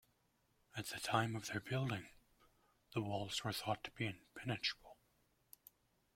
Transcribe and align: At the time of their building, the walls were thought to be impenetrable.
At 0.75 0.87
the 0.87 0.99
time 0.99 1.35
of 1.35 1.45
their 1.45 1.59
building, 1.59 2.07
the 2.95 3.03
walls 3.03 3.43
were 3.43 3.53
thought 3.53 3.83
to 3.83 3.91
be 3.91 4.07
impenetrable. 4.07 4.97